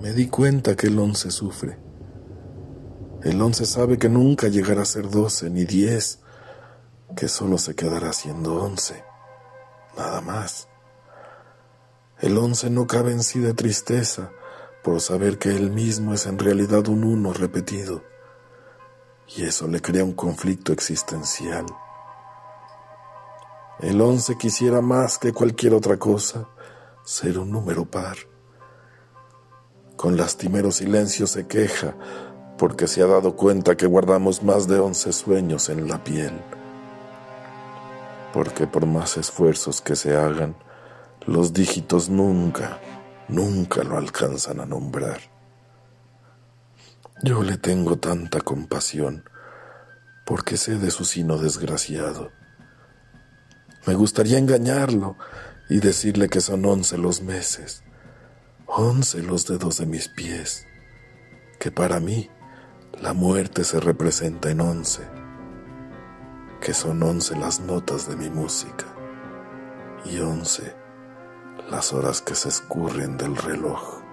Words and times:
Me 0.00 0.12
di 0.12 0.28
cuenta 0.28 0.76
que 0.76 0.88
el 0.88 0.98
once 0.98 1.30
sufre. 1.30 1.78
El 3.22 3.40
once 3.40 3.64
sabe 3.64 3.98
que 3.98 4.08
nunca 4.08 4.48
llegará 4.48 4.82
a 4.82 4.86
ser 4.86 5.08
doce 5.08 5.48
ni 5.48 5.64
diez, 5.64 6.20
que 7.16 7.28
solo 7.28 7.58
se 7.58 7.74
quedará 7.74 8.12
siendo 8.12 8.62
once, 8.62 9.02
nada 9.96 10.20
más. 10.20 10.68
El 12.20 12.36
once 12.36 12.68
no 12.68 12.86
cabe 12.86 13.12
en 13.12 13.22
sí 13.22 13.38
de 13.38 13.54
tristeza 13.54 14.30
por 14.82 15.00
saber 15.00 15.38
que 15.38 15.56
él 15.56 15.70
mismo 15.70 16.12
es 16.12 16.26
en 16.26 16.38
realidad 16.38 16.86
un 16.88 17.04
uno 17.04 17.32
repetido, 17.32 18.02
y 19.36 19.44
eso 19.44 19.68
le 19.68 19.80
crea 19.80 20.04
un 20.04 20.12
conflicto 20.12 20.72
existencial. 20.72 21.64
El 23.80 24.00
once 24.00 24.36
quisiera 24.36 24.82
más 24.82 25.18
que 25.18 25.32
cualquier 25.32 25.72
otra 25.72 25.96
cosa 25.96 26.48
ser 27.04 27.38
un 27.38 27.50
número 27.50 27.84
par. 27.86 28.16
Con 30.04 30.18
lastimero 30.18 30.70
silencio 30.70 31.26
se 31.26 31.46
queja 31.46 31.94
porque 32.58 32.86
se 32.88 33.00
ha 33.00 33.06
dado 33.06 33.36
cuenta 33.36 33.74
que 33.74 33.86
guardamos 33.86 34.42
más 34.42 34.68
de 34.68 34.78
once 34.78 35.14
sueños 35.14 35.70
en 35.70 35.88
la 35.88 36.04
piel. 36.04 36.34
Porque 38.34 38.66
por 38.66 38.84
más 38.84 39.16
esfuerzos 39.16 39.80
que 39.80 39.96
se 39.96 40.14
hagan, 40.14 40.56
los 41.24 41.54
dígitos 41.54 42.10
nunca, 42.10 42.80
nunca 43.28 43.82
lo 43.82 43.96
alcanzan 43.96 44.60
a 44.60 44.66
nombrar. 44.66 45.20
Yo 47.22 47.42
le 47.42 47.56
tengo 47.56 47.96
tanta 47.96 48.42
compasión 48.42 49.24
porque 50.26 50.58
sé 50.58 50.76
de 50.76 50.90
su 50.90 51.06
sino 51.06 51.38
desgraciado. 51.38 52.30
Me 53.86 53.94
gustaría 53.94 54.36
engañarlo 54.36 55.16
y 55.70 55.80
decirle 55.80 56.28
que 56.28 56.42
son 56.42 56.66
once 56.66 56.98
los 56.98 57.22
meses, 57.22 57.82
once 58.66 59.22
los 59.22 59.46
dedos 59.46 59.78
de 59.78 59.86
mis 59.86 60.08
pies, 60.08 60.66
que 61.58 61.70
para 61.70 62.00
mí 62.00 62.30
la 63.00 63.12
muerte 63.12 63.64
se 63.64 63.80
representa 63.80 64.50
en 64.50 64.60
once, 64.60 65.02
que 66.60 66.74
son 66.74 67.02
once 67.02 67.36
las 67.36 67.60
notas 67.60 68.08
de 68.08 68.16
mi 68.16 68.30
música 68.30 68.86
y 70.04 70.18
once 70.18 70.74
las 71.70 71.92
horas 71.92 72.22
que 72.22 72.34
se 72.34 72.48
escurren 72.48 73.16
del 73.16 73.36
reloj. 73.36 74.03